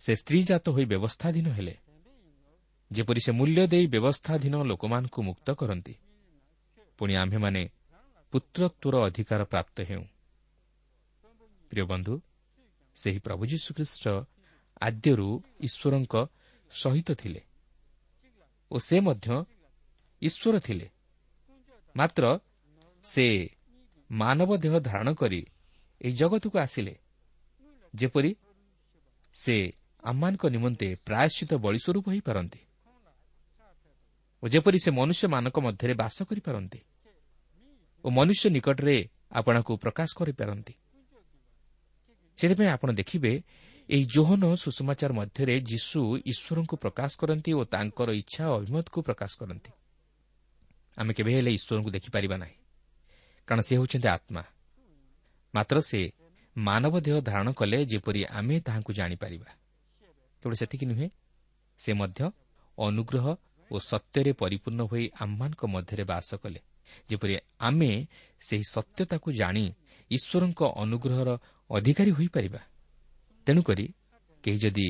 [0.02, 1.76] ସେ ସ୍ତ୍ରୀଜାତ ହୋଇ ବ୍ୟବସ୍ଥାଧୀନ ହେଲେ।
[2.92, 5.94] ଯେପରି ସେ ମୂଲ୍ୟ ଦେଇ ବ୍ୟବସ୍ଥାଧୀନ ଲୋକମାନଙ୍କୁ ମୁକ୍ତ କରନ୍ତି
[7.00, 7.62] ପୁଣି ଆମ୍ଭେମାନେ
[8.34, 10.04] ପୁତ୍ରତ୍ୱର ଅଧିକାର ପ୍ରାପ୍ତ ହେଉ।
[11.72, 12.14] ପ୍ରିୟ ବନ୍ଧୁ
[12.96, 14.06] ସେହି ପ୍ରଭୁ ଯୀଶୁଖ୍ରୀଷ୍ଟ
[14.82, 15.28] ଆଦ୍ୟରୁ
[15.68, 16.14] ଈଶ୍ୱରଙ୍କ
[16.72, 17.42] ସହିତ ଥିଲେ
[18.72, 19.28] ଓ ସେ ମଧ୍ୟ
[20.22, 20.88] ଈଶ୍ୱର ଥିଲେ।
[21.96, 22.24] ମାତ୍ର
[23.06, 23.26] ସେ
[24.10, 25.42] ମାନବ ଦେହ ଧାରଣ କରି
[26.02, 26.94] ଏହି ଜଗତକୁ ଆସିଲେ।
[27.94, 28.32] ଯେପରି
[29.36, 29.56] ସେ
[30.04, 32.62] ଆମମାନଙ୍କ ନିମନ୍ତେ ପ୍ରାୟଶ୍ଚିତ ବଳିସ୍ୱରୂପ ହୋଇପାରନ୍ତି
[34.44, 36.80] ଓ ଯେପରି ସେ ମନୁଷ୍ୟମାନଙ୍କ ମଧ୍ୟରେ ବାସ କରିପାରନ୍ତି
[38.04, 38.98] ଓ ମନୁଷ୍ୟ ନିକଟରେ
[39.32, 40.74] ଆପଣଙ୍କୁ ପ୍ରକାଶ କରିପାରନ୍ତି।
[42.38, 43.34] ସେଥିପାଇଁ ଆପଣ ଦେଖିବେ
[43.90, 46.00] ଏହି ଜୋହନ ସୁଷମାଚାର ମଧ୍ୟରେ ଯୀଶୁ
[46.32, 49.72] ଈଶ୍ୱରଙ୍କୁ ପ୍ରକାଶ କରନ୍ତି ଓ ତାଙ୍କର ଇଚ୍ଛା ଓ ଅଭିମତକୁ ପ୍ରକାଶ କରନ୍ତି।
[50.98, 52.63] ଆମେ କେବେ ହେଲେ ଈଶ୍ୱରଙ୍କୁ ଦେଖିପାରିବା ନାହିଁ।
[53.48, 54.44] କାରଣ ସେ ହେଉଛନ୍ତି ଆତ୍ମା।
[55.54, 56.00] ମାତ୍ର ସେ
[56.56, 59.50] ମାନବ ଦେହ ଧାରଣ କଲେ ଯେପରି ଆମେ ତାହାଙ୍କୁ ଜାଣିପାରିବା।
[60.44, 61.08] କେବଳ ସେତିକି ନୁହେଁ
[61.80, 62.20] ସେ ମଧ୍ୟ
[62.78, 63.26] ଅନୁଗ୍ରହ
[63.72, 66.60] ଓ ସତ୍ୟରେ ପରିପୂର୍ଣ୍ଣ ହୋଇ ଆମମାନଙ୍କ ମଧ୍ୟରେ ବାସ କଲେ।
[67.10, 67.92] ଯେପରି ଆମେ
[68.40, 69.66] ସେହି ସତ୍ୟତାକୁ ଜାଣି
[70.12, 71.30] ଈଶ୍ୱରଙ୍କ ଅନୁଗ୍ରହର
[71.70, 72.62] ଅଧିକାରୀ ହୋଇପାରିବା।
[73.48, 73.86] ତେଣୁକରି
[74.44, 74.88] କେହି ଯଦି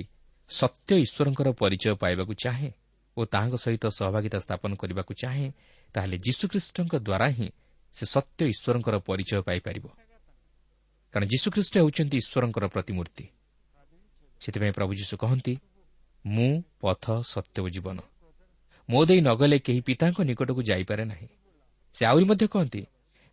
[0.49, 2.71] ସତ୍ୟ ଈଶ୍ୱରଙ୍କର ପରିଚୟ ପାଇବାକୁ ଚାହେଁ
[3.17, 5.47] ଓ ତାହାଙ୍କ ସହିତ ସହଭାଗିତା ସ୍ଥାପନ କରିବାକୁ ଚାହେଁ
[5.95, 7.47] ତାହେଲେ ଯୀଶୁଖ୍ରୀଷ୍ଟଙ୍କ ଦ୍ୱାରା ହିଁ
[7.93, 9.85] ସେ ସତ୍ୟ ଈଶ୍ୱରଙ୍କର ପରିଚୟ ପାଇପାରିବ।
[11.13, 13.25] କାରଣ ଯୀଶୁଖ୍ରୀଷ୍ଟ ହେଉଛନ୍ତି ଈଶ୍ୱରଙ୍କର ପ୍ରତିମୂର୍ତ୍ତି।
[14.41, 15.53] ସେଥିପାଇଁ ପ୍ରଭୁ ଯୀଶୁ କହନ୍ତି
[16.25, 16.51] ମୁଁ
[16.81, 17.97] ପଥ ସତ୍ୟ ଓ ଜୀବନ।
[18.89, 21.27] ମୋ ଦେଇ ନଗଲେ କେହି ପିତାଙ୍କ ନିକଟକୁ ଯାଇପାରେ ନାହିଁ
[21.95, 22.81] ସେ ଆହୁରି ମଧ୍ୟ କହନ୍ତି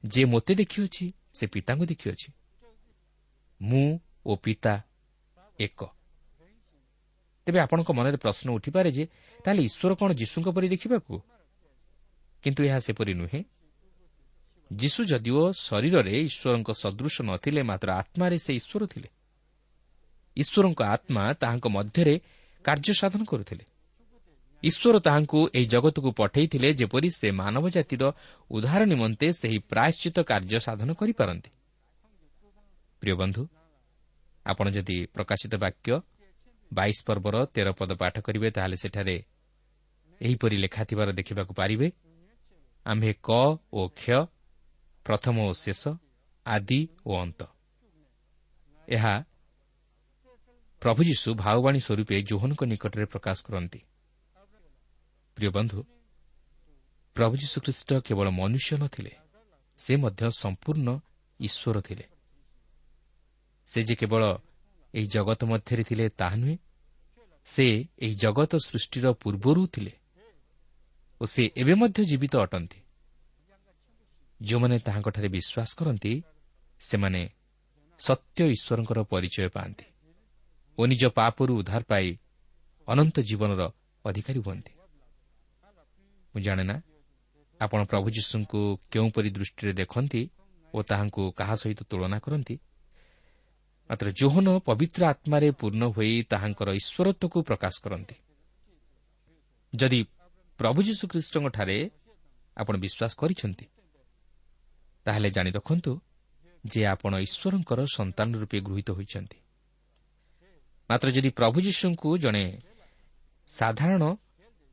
[0.05, 1.05] ଯେ ମୋତେ ଦେଖିଅଛି
[1.37, 2.29] ସେ ପିତାଙ୍କୁ ଦେଖିଅଛି।
[3.61, 3.88] ମୁଁ
[4.27, 4.75] ଓ ପିତା
[5.59, 5.81] ଏକ
[7.46, 9.05] ତେବେ ଆପଣଙ୍କ ମନରେ ପ୍ରଶ୍ନ ଉଠିପାରେ ଯେ
[9.44, 11.14] ତାହେଲେ ଈଶ୍ୱର କ'ଣ ଯୀଶୁଙ୍କ ପରି ଦେଖିବାକୁ?
[12.44, 13.40] କିନ୍ତୁ ଏହା ସେପରି ନୁହେଁ।
[14.70, 19.09] ଯୀଶୁ ଯଦିଓ ଶରୀରରେ ଈଶ୍ୱରଙ୍କ ସଦୃଶ ନଥିଲେ ମାତ୍ର ଆତ୍ମାରେ ସେ ଈଶ୍ୱର ଥିଲେ।
[20.37, 22.14] ଈଶ୍ୱରଙ୍କ ଆତ୍ମା ତାହାଙ୍କ ମଧ୍ୟରେ
[22.64, 23.64] କାର୍ଯ୍ୟ ସାଧନ କରୁଥିଲେ।
[24.62, 28.02] ଈଶ୍ୱର ତାହାଙ୍କୁ ଏହି ଜଗତକୁ ପଠାଇଥିଲେ ଯେପରି ସେ ମାନବ ଜାତିର
[28.50, 31.50] ଉଦ୍ଧାର ନିମନ୍ତେ ସେହି ପ୍ରାୟଶ୍ଚିତ କାର୍ଯ୍ୟ ସାଧନ କରିପାରନ୍ତି।
[34.46, 35.90] ଆପଣ ଯଦି ପ୍ରକାଶିତ ବାକ୍ୟ
[36.72, 39.16] ବାଇଶ ପର୍ବର ତେର ପଦ ପାଠ କରିବେ ତାହେଲେ ସେଠାରେ
[40.20, 41.88] ଏହିପରି ଲେଖାଥିବାର ଦେଖିବାକୁ ପାରିବେ
[42.87, 43.30] ଆମ୍ଭେ କ
[43.72, 44.09] ଓ କ୍ଷ
[45.06, 45.82] ପ୍ରଥମ ଓ ଶେଷ
[46.46, 47.40] ଆଦି ଓ ଅନ୍ତ।
[48.88, 49.14] ଏହା
[50.82, 53.80] ପ୍ରଭୁ ଯୀଶୁ ଭାଓବାଣୀ ସ୍ୱରୂପେ ଜୋହନଙ୍କ ନିକଟରେ ପ୍ରକାଶ କରନ୍ତି।
[55.36, 55.78] ପ୍ରିୟ ବନ୍ଧୁ
[57.16, 59.12] ପ୍ରଭୁ ଯୀଶୁଖ୍ରୀଷ୍ଟ କେବଳ ମନୁଷ୍ୟ ନଥିଲେ
[59.78, 60.88] ସେ ମଧ୍ୟ ସମ୍ପୂର୍ଣ୍ଣ
[61.40, 62.06] ଈଶ୍ୱର ଥିଲେ।
[63.68, 64.22] ସେ ଯେ କେବଳ
[64.94, 66.56] ଏହି ଜଗତ ମଧ୍ୟରେ ଥିଲେ ତାହା ନୁହେଁ
[67.46, 67.66] ସେ
[67.98, 69.92] ଏହି ଜଗତ ସୃଷ୍ଟିର ପୂର୍ବରୁ ଥିଲେ
[71.20, 72.78] ଓ ସେ ଏବେ ମଧ୍ୟ ଜୀବିତ ଅଟନ୍ତି।
[74.40, 76.12] ଯେଉଁମାନେ ତାହାଙ୍କଠାରେ ବିଶ୍ୱାସ କରନ୍ତି
[76.81, 77.22] ସେମାନେ
[78.00, 79.87] ସତ୍ୟ ଈଶ୍ୱରଙ୍କର ପରିଚୟ ପାଆନ୍ତି
[80.79, 82.07] ଓ ନିଜ ପାପରୁ ଉଦ୍ଧାର ପାଇ
[82.88, 83.62] ଅନନ୍ତ ଜୀବନର
[84.05, 84.72] ଅଧିକାରୀ ହୁଅନ୍ତି।
[86.35, 86.76] ମୁଁ ଜାଣେ ନା
[87.61, 88.61] ଆପଣ ପ୍ରଭୁ ଯୀଶୁଙ୍କୁ
[88.92, 90.22] କେଉଁପରି ଦୃଷ୍ଟିରେ ଦେଖନ୍ତି
[90.74, 92.55] ଓ ତାହାଙ୍କୁ କାହା ସହିତ ତୁଳନା କରନ୍ତି?
[93.90, 98.16] ମାତ୍ର ଜୋହନ ପବିତ୍ର ଆତ୍ମାରେ ପୂର୍ଣ୍ଣ ହୋଇ ତାହାଙ୍କର ଈଶ୍ୱରତ୍ୱକୁ ପ୍ରକାଶ କରନ୍ତି।
[99.72, 100.00] ଯଦି
[100.59, 101.79] ପ୍ରଭୁ ଯୀଶୁଖ୍ରୀଷ୍ଟଙ୍କଠାରେ
[102.57, 103.66] ଆପଣ ବିଶ୍ୱାସ କରିଛନ୍ତି
[105.06, 105.92] ତାହେଲେ ଜାଣି ରଖନ୍ତୁ
[106.64, 109.38] ଯେ ଆପଣ ଈଶ୍ୱରଙ୍କର ସନ୍ତାନ ରୂପେ ଗୃହୀତ ହୋଇଛନ୍ତି।
[110.90, 112.44] ମାତ୍ର ଯଦି ପ୍ରଭୁ ଯୀଶୁଙ୍କୁ ଜଣେ
[113.48, 114.02] ସାଧାରଣ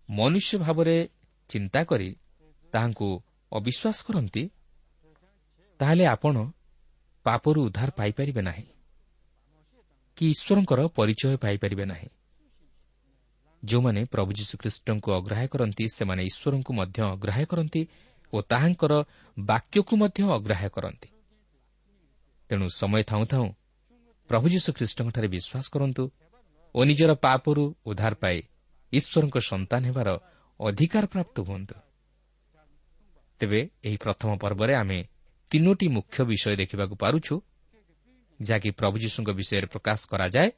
[0.09, 0.97] ମନୁଷ୍ୟ ଭାବରେ
[1.49, 2.09] ଚିନ୍ତା କରି
[2.73, 3.09] ତାହାଙ୍କୁ
[3.51, 4.43] ଅବିଶ୍ୱାସ କରନ୍ତି
[5.79, 6.35] ତାହେଲେ ଆପଣ
[7.25, 8.65] ପାପରୁ ଉଦ୍ଧାର ପାଇପାରିବେ ନାହିଁ।
[10.17, 12.09] କି ଈଶ୍ୱରଙ୍କର ପରିଚୟ ପାଇପାରିବେ ନାହିଁ।
[13.63, 17.81] ଯେଉଁମାନେ ପ୍ରଭୁ ଯୀଶୁଖ୍ରୀଷ୍ଟଙ୍କୁ ଅଗ୍ରାହ୍ୟ କରନ୍ତି ସେମାନେ ଈଶ୍ୱରଙ୍କୁ ମଧ୍ୟ ଅଗ୍ରାହ୍ୟ କରନ୍ତି।
[18.33, 18.93] ଓ ତାହାଙ୍କର
[19.37, 21.09] ବାକ୍ୟକୁ ମଧ୍ୟ ଅଗ୍ରାହ୍ୟ କରନ୍ତି।
[22.49, 23.47] ତେଣୁ ସମୟ ଥାଉଁ ଥାଉଁ
[24.29, 26.03] ପ୍ରଭୁ ଯୀଶୁଖ୍ରୀଷ୍ଟଙ୍କଠାରେ ବିଶ୍ୱାସ କରନ୍ତୁ
[26.75, 28.37] ଓ ନିଜର ପାପରୁ ଉଦ୍ଧାର ପାଇ
[28.93, 30.09] ଈଶ୍ୱରଙ୍କ ସନ୍ତାନ ହେବାର
[30.59, 31.75] ଅଧିକାର ପ୍ରାପ୍ତ ହୁଅନ୍ତୁ।
[33.39, 34.99] ତେବେ ଏହି ପ୍ରଥମ ପର୍ବରେ ଆମେ
[35.51, 37.35] ତିନୋଟି ମୁଖ୍ୟ ବିଷୟ ଦେଖିବାକୁ ପାରୁଛୁ
[38.39, 40.49] ଯାହାକି ପ୍ରଭୁ ଯୀଶୁଙ୍କ ବିଷୟରେ ପ୍ରକାଶ କରାଯାଏ।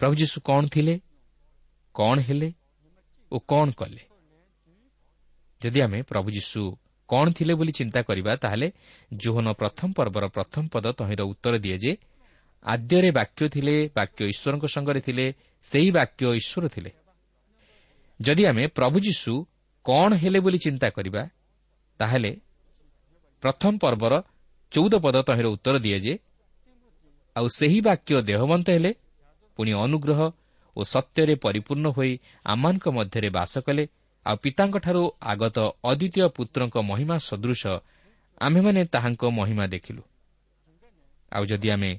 [0.00, 0.94] ପ୍ରଭୁ ଯୀଶୁ କ'ଣ ଥିଲେ
[1.94, 2.48] କ'ଣ ହେଲେ
[3.32, 4.07] ଓ କ'ଣ କଲେ?
[5.62, 6.60] ଯଦି ଆମେ ପ୍ରଭୁ ଯୀଶୁ
[7.08, 8.68] କ'ଣ ଥିଲେ ବୋଲି ଚିନ୍ତା କରିବା ତାହେଲେ
[9.12, 11.92] ଜୋହନ ପ୍ରଥମ ପର୍ବର ପ୍ରଥମ ପଦ ତହିଁର ଉତ୍ତର ଦିଏ ଯେ
[12.64, 15.26] ଆଦ୍ୟରେ ବାକ୍ୟ ଥିଲେ ବାକ୍ୟ ଈଶ୍ୱରଙ୍କ ସଙ୍ଗରେ ଥିଲେ
[15.64, 16.90] ସେହି ବାକ୍ୟ ଈଶ୍ୱର ଥିଲେ।
[18.20, 19.32] ଯଦି ଆମେ ପ୍ରଭୁ ଯୀଶୁ
[19.86, 21.22] କ'ଣ ହେଲେ ବୋଲି ଚିନ୍ତା କରିବା
[22.00, 22.32] ତାହେଲେ
[23.42, 24.14] ପ୍ରଥମ ପର୍ବର
[24.72, 26.14] ଚଉଦ ପଦ ତହିଁର ଉତ୍ତର ଦିଏ ଯେ
[27.36, 28.90] ଆଉ ସେହି ବାକ୍ୟ ଦେହବନ୍ତ ହେଲେ
[29.58, 30.20] ପୁଣି ଅନୁଗ୍ରହ
[30.76, 32.12] ଓ ସତ୍ୟରେ ପରିପୂର୍ଣ୍ଣ ହୋଇ
[32.44, 33.84] ଆମମାନଙ୍କ ମଧ୍ୟରେ ବାସ କଲେ
[34.28, 35.56] ଆଉ ପିତାଙ୍କଠାରୁ ଆଗତ
[35.90, 37.62] ଅଦ୍ୱିତୀୟ ପୁତ୍ରଙ୍କ ମହିମା ସଦୃଶ
[38.40, 40.02] ଆମ୍ଭେମାନେ ତାହାଙ୍କ ମହିମା ଦେଖିଲୁ।
[41.32, 41.90] ଆଉ ଯଦି ଆମେ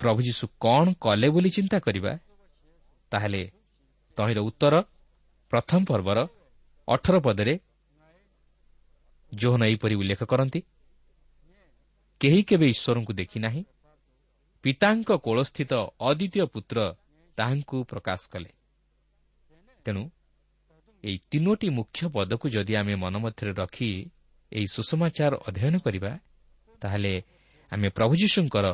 [0.00, 2.12] ପ୍ରଭୁ ଯୀଶୁ କ'ଣ କଲେ ବୋଲି ଚିନ୍ତା କରିବା
[3.12, 3.42] ତାହେଲେ
[4.18, 4.74] ତହିଁର ଉତ୍ତର
[5.52, 6.18] ପ୍ରଥମ ପର୍ବର
[6.88, 7.54] ଅଠର ପଦରେ
[9.32, 10.60] ଜୋହନ ଏହିପରି ଉଲ୍ଲେଖ କରନ୍ତି
[12.20, 13.62] କେହି କେବେ ଈଶ୍ୱରଙ୍କୁ ଦେଖିନାହିଁ
[14.64, 15.72] ପିତାଙ୍କ କୋଳସ୍ଥିତ
[16.08, 16.78] ଅଦ୍ୱିତୀୟ ପୁତ୍ର
[17.38, 18.50] ତାହାଙ୍କୁ ପ୍ରକାଶ କଲେ।
[19.84, 20.02] ତେଣୁ
[21.04, 23.90] ଏହି ତିନୋଟି ମୁଖ୍ୟ ପଦକୁ ଯଦି ଆମେ ମନ ମଧ୍ୟରେ ରଖି
[24.52, 26.12] ଏହି ସୁଷମାଚାର ଅଧ୍ୟୟନ କରିବା
[26.80, 27.12] ତାହେଲେ
[27.72, 28.66] ଆମେ ପ୍ରଭୁ ଯୀଶୁଙ୍କର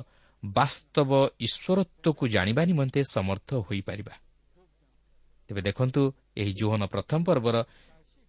[0.42, 1.10] ବାସ୍ତବ
[1.40, 4.14] ଈଶ୍ୱରତ୍ୱକୁ ଜାଣିବା ନିମନ୍ତେ ସମର୍ଥ ହୋଇପାରିବା।
[5.48, 6.02] ତେବେ ଦେଖନ୍ତୁ
[6.36, 7.56] ଏହି ଜୋହନ ପ୍ରଥମ ପର୍ବର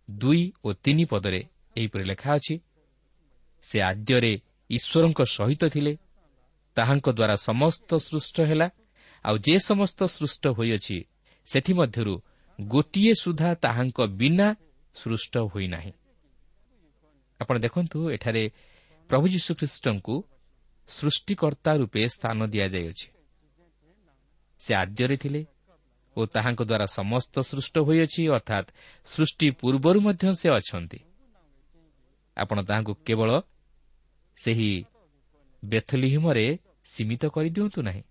[0.10, 1.42] ଦୁଇ ଓ ତିନି ପଦରେ
[1.78, 2.56] ଏହିପରି ଲେଖା ଅଛି
[3.64, 4.34] ସେ ଆଦ୍ୟରେ
[4.70, 5.94] ଈଶ୍ୱରଙ୍କ ସହିତ ଥିଲେ
[6.78, 8.68] ତାହାଙ୍କ ଦ୍ୱାରା ସମସ୍ତ ସୃଷ୍ଟ ହେଲା
[9.26, 10.98] ଆଉ ଯେ ସମସ୍ତ ସୃଷ୍ଟ ହୋଇଅଛି
[11.48, 12.16] ସେଥିମଧ୍ୟରୁ
[12.60, 14.56] ଗୋଟିଏ ସୁଦ୍ଧା ତାହାଙ୍କ ବିନା
[14.96, 15.92] ସୃଷ୍ଟ ହୋଇନାହିଁ।
[17.42, 18.44] ଆପଣ ଦେଖନ୍ତୁ ଏଠାରେ
[19.10, 20.16] ପ୍ରଭୁ ଯୀଶୁଖ୍ରୀଷ୍ଟଙ୍କୁ
[20.90, 23.08] ସୃଷ୍ଟିକର୍ତ୍ତା ରୂପେ ସ୍ଥାନ ଦିଆଯାଇଅଛି।
[24.60, 25.46] ସେ ଆଦ୍ୟରେ ଥିଲେ
[26.18, 28.68] ଓ ତାହାଙ୍କ ଦ୍ୱାରା ସମସ୍ତ ସୃଷ୍ଟ ହୋଇଅଛି ଅର୍ଥାତ୍
[29.06, 31.00] ସୃଷ୍ଟି ପୂର୍ବରୁ ମଧ୍ୟ ସେ ଅଛନ୍ତି।
[32.38, 33.30] ଆପଣ ତାହାଙ୍କୁ କେବଳ
[34.38, 34.72] ସେହି
[35.64, 36.46] ବେଥଲିହିମରେ
[36.86, 38.04] ସୀମିତ କରିଦିଅନ୍ତୁ ନାହିଁ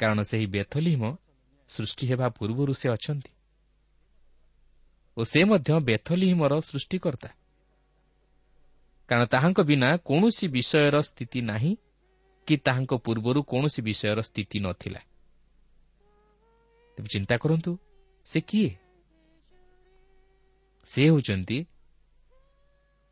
[0.00, 1.04] କାରଣ ସେହି ବେଥଲିହିମ
[1.68, 3.30] ସୃଷ୍ଟି ହେବା ପୂର୍ବରୁ ସେ ଅଛନ୍ତି।
[5.16, 7.28] ଓ ସେ ମଧ୍ୟ ବେଥଲିହିମର ସୃଷ୍ଟିକର୍ତ୍ତା।
[9.08, 11.76] କାରଣ ତାହାଙ୍କ ବିନା କୌଣସି ବିଷୟର ସ୍ଥିତି ନାହିଁ
[12.46, 15.00] କି ତାହାଙ୍କ ପୂର୍ବରୁ କୌଣସି ବିଷୟର ସ୍ଥିତି ନଥିଲା।
[16.96, 17.78] ତେବେ ଚିନ୍ତା କରନ୍ତୁ
[18.24, 18.70] ସେ କିଏ?
[20.84, 21.66] ସେ ହେଉଛନ୍ତି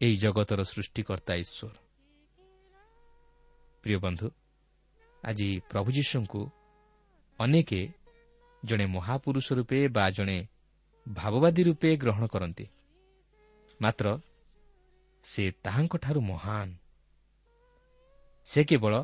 [0.01, 1.75] ଏହି ଜଗତର ସୃଷ୍ଟିକର୍ତ୍ତା ଈଶ୍ୱର।
[3.83, 4.31] ପ୍ରିୟ ବନ୍ଧୁ
[5.25, 6.51] ଆଜି ପ୍ରଭୁ ଯୀଶୁଙ୍କୁ
[7.39, 7.73] ଅନେକ
[8.67, 10.39] ଜଣେ ମହାପୁରୁଷ ରୂପେ ବା ଜଣେ
[11.07, 12.67] ଭାବବାଦୀ ରୂପେ ଗ୍ରହଣ କରନ୍ତି।
[13.81, 14.07] ମାତ୍ର
[15.25, 16.69] ସେ ତାହାଙ୍କଠାରୁ ମହାନ।
[18.45, 18.95] ସେ କେବଳ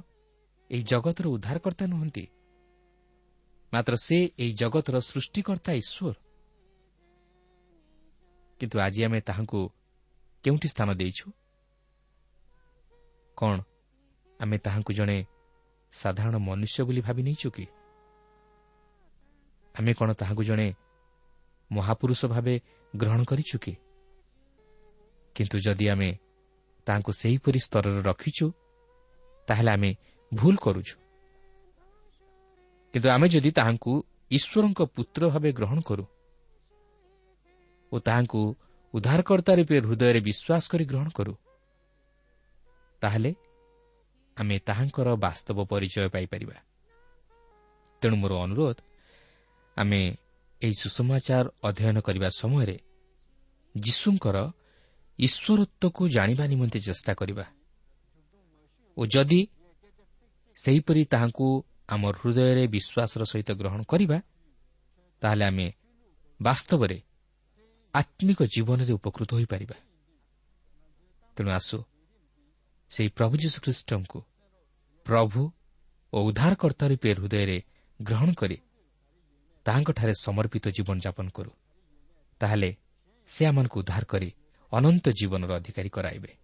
[0.71, 2.25] ଏହି ଜଗତର ଉଦ୍ଧାରକର୍ତ୍ତା ନୁହନ୍ତି।
[3.73, 6.15] ମାତ୍ର ସେ ଏହି ଜଗତର ସୃଷ୍ଟିକର୍ତ୍ତା ଈଶ୍ୱର।
[8.59, 9.61] କିନ୍ତୁ ଆଜି ଆମେ ତାହାଙ୍କୁ
[10.45, 11.27] କେଉଁଠି ସ୍ଥାନ ଦେଇଛୁ?
[13.37, 13.55] କ'ଣ
[14.41, 15.19] ଆମେ ତାହାଙ୍କୁ ଜଣେ
[15.93, 17.67] ସାଧାରଣ ମନୁଷ୍ୟ ବୋଲି ଭାବି ନେଇଛୁ କି?
[19.79, 20.69] ଆମେ କ'ଣ ତାହାକୁ ଜଣେ
[21.71, 22.55] ମହାପୁରୁଷ ଭାବେ
[22.97, 23.73] ଗ୍ରହଣ କରିଛୁ କି?
[25.37, 26.11] କିନ୍ତୁ ଯଦି ଆମେ
[26.87, 28.47] ତାହାଙ୍କୁ ସେହିପରି ସ୍ତରରେ ରଖିଛୁ
[29.49, 29.91] ତାହେଲେ ଆମେ
[30.33, 30.95] ଭୁଲ କରୁଛୁ।
[32.95, 33.93] କିନ୍ତୁ ଆମେ ଯଦି ତାହାଙ୍କୁ
[34.31, 36.05] ଈଶ୍ୱରଙ୍କ ପୁତ୍ର ଭାବେ ଗ୍ରହଣ କରୁ
[37.93, 38.41] ଓ ତାହାଙ୍କୁ
[38.95, 41.35] ଉଦ୍ଧାରକର୍ତ୍ତା ରୂପେ ହୃଦୟରେ ବିଶ୍ୱାସ କରି ଗ୍ରହଣ କରୁ
[43.01, 43.31] ତାହେଲେ
[44.37, 46.57] ଆମେ ତାହାଙ୍କର ବାସ୍ତବ ପରିଚୟ ପାଇପାରିବା।
[48.03, 48.77] ତେଣୁ ମୋର ଅନୁରୋଧ
[49.77, 50.17] ଆମେ
[50.63, 52.77] ଏହି ସୁସମାଚାର ଅଧ୍ୟୟନ କରିବା ସମୟରେ
[53.77, 54.37] ଯୀଶୁଙ୍କର
[55.19, 57.45] ଈଶ୍ୱରତ୍ୱକୁ ଜାଣିବା ନିମନ୍ତେ ଚେଷ୍ଟା କରିବା।
[58.97, 59.41] ଓ ଯଦି
[60.57, 61.47] ସେହିପରି ତାହାଙ୍କୁ
[61.89, 64.19] ଆମ ହୃଦୟରେ ବିଶ୍ୱାସର ସହିତ ଗ୍ରହଣ କରିବା
[65.23, 65.69] ତାହେଲେ ଆମେ
[66.41, 66.99] ବାସ୍ତବରେ
[67.95, 69.77] ଆତ୍ମିକ ଜୀବନରେ ଉପକୃତ ହୋଇପାରିବା।
[71.37, 71.79] ତେଣୁ ଆସୁ
[72.91, 74.19] ସେହି ପ୍ରଭୁ ଯୀଶୁଖ୍ରୀଷ୍ଟଙ୍କୁ
[75.07, 75.41] ପ୍ରଭୁ
[76.13, 77.59] ଓ ଉଦ୍ଧାରକର୍ତ୍ତା ରୂପେ ହୃଦୟରେ
[78.03, 78.57] ଗ୍ରହଣ କରି
[79.65, 81.51] ତାହାଙ୍କଠାରେ ସମର୍ପିତ ଜୀବନଯାପନ କରୁ।
[82.41, 82.77] ତାହେଲେ
[83.27, 84.35] ସେ ଆମମାନଙ୍କୁ ଉଦ୍ଧାର କରି
[84.73, 86.37] ଅନନ୍ତ ଜୀବନର ଅଧିକାରୀ କରାଇବେ।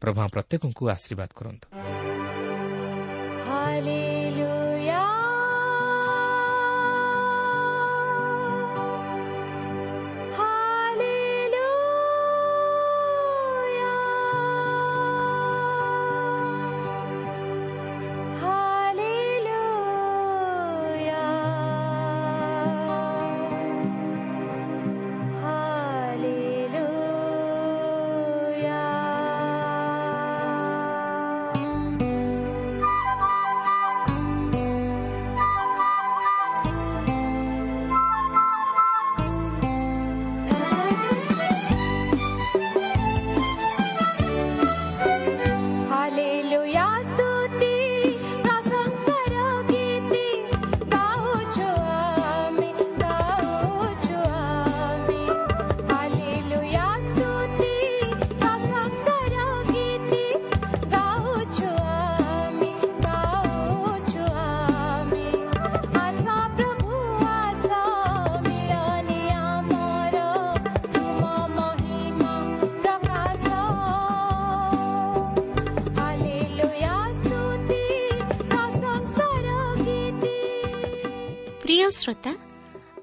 [0.00, 1.68] ପ୍ରଭା ପ୍ରତ୍ୟେକଙ୍କୁ ଆଶୀର୍ବାଦ କରନ୍ତୁ।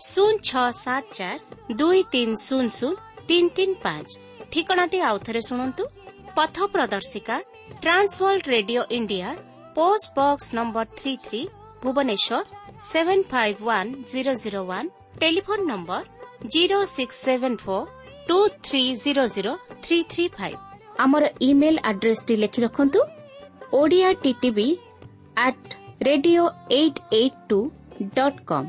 [0.00, 2.92] ଶୂନ ଛଅ ସାତ ଚାରି ଦୁଇ ତିନି ଶୂନ ଶୂନ
[3.28, 4.08] ତିନି ତିନି ପାଞ୍ଚ
[4.52, 5.84] ଠିକଣାଟି ଆଉଥରେ ଶୁଣନ୍ତୁ
[6.36, 7.36] ପଥ ପ୍ରଦର୍ଶିକା
[7.82, 9.28] Trans World Radio India
[9.76, 11.42] post box number three three
[11.82, 12.44] Bhubaneswar
[12.90, 14.88] seven five one zero zero one
[15.20, 16.02] telephone number
[16.48, 17.86] zero six seven four
[18.28, 19.52] two three zero zero
[19.84, 20.58] three three five
[21.04, 23.00] ଆମର ଇମେଲ୍ ଆଡ୍ରେସ୍ଟି ଲେଖି ରଖନ୍ତୁ।
[23.78, 24.68] Odia TTV
[25.46, 25.74] at
[26.08, 26.44] radio
[26.78, 27.58] eight eight two
[28.16, 28.68] dot com